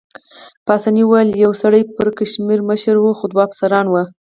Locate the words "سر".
1.61-1.73